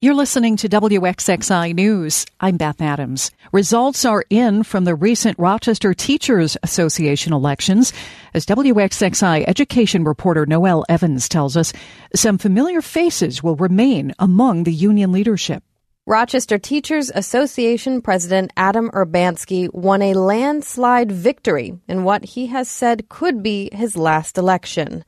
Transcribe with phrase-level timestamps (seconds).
[0.00, 2.24] You're listening to WXXI News.
[2.38, 3.32] I'm Beth Adams.
[3.50, 7.92] Results are in from the recent Rochester Teachers Association elections.
[8.32, 11.72] As WXXI education reporter Noelle Evans tells us,
[12.14, 15.64] some familiar faces will remain among the union leadership.
[16.06, 23.08] Rochester Teachers Association President Adam Urbanski won a landslide victory in what he has said
[23.08, 25.04] could be his last election.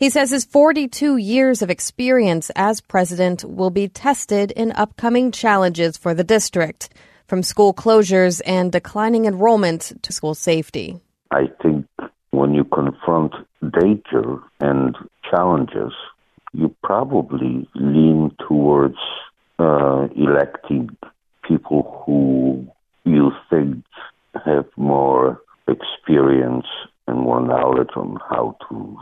[0.00, 5.98] He says his 42 years of experience as president will be tested in upcoming challenges
[5.98, 6.88] for the district,
[7.26, 10.98] from school closures and declining enrollment to school safety.
[11.30, 11.84] I think
[12.30, 13.34] when you confront
[13.78, 14.96] danger and
[15.30, 15.92] challenges,
[16.54, 18.96] you probably lean towards
[19.58, 20.96] uh, electing
[21.46, 22.66] people who
[23.04, 23.84] you think
[24.46, 26.64] have more experience
[27.06, 28.96] and more knowledge on how to.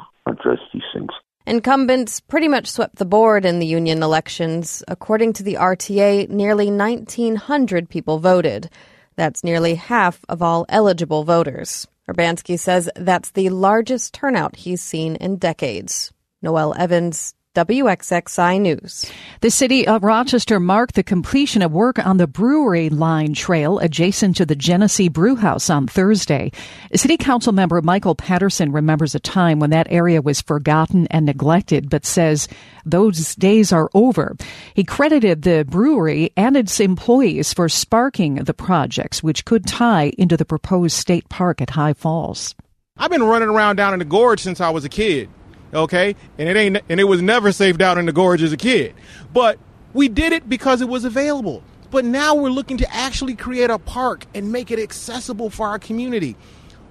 [1.48, 4.82] Incumbents pretty much swept the board in the union elections.
[4.86, 8.68] According to the RTA, nearly 1,900 people voted.
[9.16, 11.88] That's nearly half of all eligible voters.
[12.06, 16.12] Urbanski says that's the largest turnout he's seen in decades.
[16.42, 19.10] Noelle Evans, WXXI News.
[19.40, 24.36] The city of Rochester marked the completion of work on the Brewery Line Trail adjacent
[24.36, 26.52] to the Genesee Brewhouse on Thursday.
[26.94, 31.90] City Council member Michael Patterson remembers a time when that area was forgotten and neglected,
[31.90, 32.46] but says
[32.86, 34.36] those days are over.
[34.74, 40.36] He credited the brewery and its employees for sparking the projects, which could tie into
[40.36, 42.54] the proposed state park at High Falls.
[42.96, 45.28] I've been running around down in the gorge since I was a kid
[45.72, 46.14] okay?
[46.38, 48.94] And it ain't and it was never saved out in the gorge as a kid.
[49.32, 49.58] But
[49.92, 51.62] we did it because it was available.
[51.90, 55.78] But now we're looking to actually create a park and make it accessible for our
[55.78, 56.36] community.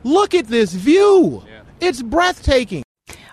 [0.03, 1.43] Look at this view.
[1.47, 1.61] Yeah.
[1.79, 2.83] It's breathtaking.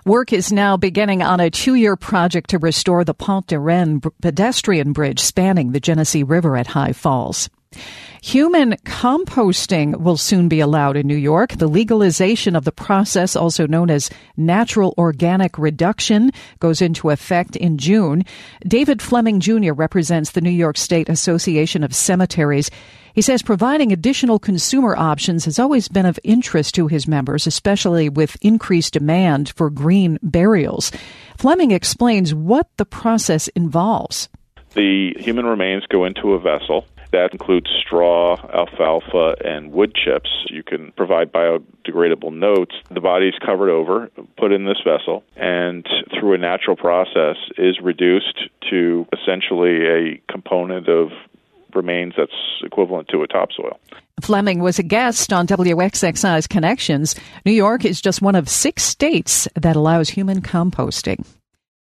[0.05, 4.01] Work is now beginning on a two year project to restore the Pont de Rennes
[4.21, 7.49] pedestrian bridge spanning the Genesee River at High Falls.
[8.25, 11.51] Human composting will soon be allowed in New York.
[11.51, 17.77] The legalization of the process, also known as natural organic reduction, goes into effect in
[17.77, 18.23] June.
[18.67, 19.73] David Fleming Jr.
[19.73, 22.71] represents the New York State Association of Cemeteries.
[23.13, 28.09] He says providing additional consumer options has always been of interest to his members, especially
[28.09, 30.91] with increased demand for green burials.
[31.37, 34.29] Fleming explains what the process involves.
[34.73, 36.85] The human remains go into a vessel
[37.15, 40.29] that includes straw, alfalfa, and wood chips.
[40.49, 42.75] You can provide biodegradable notes.
[42.91, 45.87] The body is covered over, put in this vessel, and
[46.19, 51.09] through a natural process is reduced to essentially a component of
[51.73, 52.31] remains that's
[52.63, 53.79] equivalent to a topsoil.
[54.21, 57.15] Fleming was a guest on WXXI's Connections.
[57.45, 61.25] New York is just one of six states that allows human composting.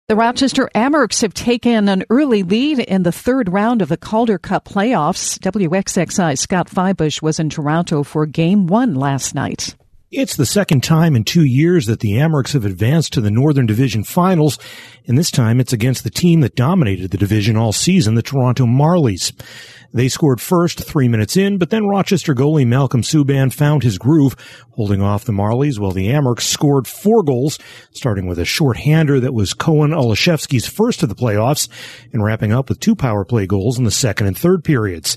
[0.08, 4.38] The Rochester Amerks have taken an early lead in the third round of the Calder
[4.38, 5.38] Cup playoffs.
[5.40, 9.76] WXXI Scott Fybush was in Toronto for game one last night.
[10.10, 13.66] It's the second time in two years that the Amerks have advanced to the Northern
[13.66, 14.58] Division Finals,
[15.06, 18.64] and this time it's against the team that dominated the division all season, the Toronto
[18.64, 19.34] Marlies.
[19.92, 24.36] They scored first three minutes in, but then Rochester goalie Malcolm Subban found his groove,
[24.72, 27.58] holding off the Marlies while the Amerks scored four goals,
[27.92, 31.68] starting with a short-hander that was Cohen Olaszewski's first of the playoffs
[32.12, 35.16] and wrapping up with two power play goals in the second and third periods.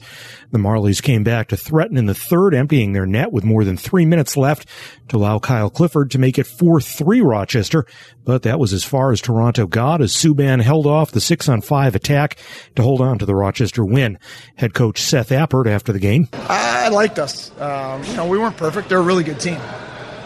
[0.52, 3.78] The Marlies came back to threaten in the third, emptying their net with more than
[3.78, 4.66] three minutes left
[5.09, 7.85] to allow Kyle Clifford to make it 4-3 Rochester,
[8.23, 11.61] but that was as far as Toronto got as Subban held off the six on
[11.61, 12.37] five attack
[12.75, 14.17] to hold on to the Rochester win.
[14.55, 16.27] Head coach Seth Appert after the game.
[16.33, 17.51] I liked us.
[17.59, 18.89] Um, you know, we weren't perfect.
[18.89, 19.59] They're a really good team.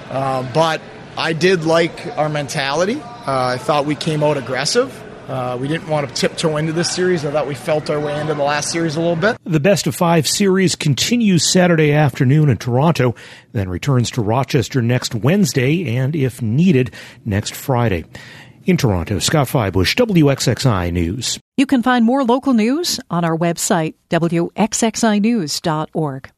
[0.10, 0.82] Uh, but
[1.18, 3.02] I did like our mentality.
[3.02, 5.02] Uh, I thought we came out aggressive.
[5.28, 7.26] Uh, we didn't want to tiptoe into this series.
[7.26, 9.38] I thought we felt our way into the last series a little bit.
[9.44, 13.16] The best of five series continues Saturday afternoon in Toronto,
[13.52, 16.94] then returns to Rochester next Wednesday and, if needed,
[17.26, 18.06] next Friday.
[18.66, 21.40] In Toronto, Scott Fybush, WXXI News.
[21.58, 26.32] You can find more local news on our website, WXXInews.org.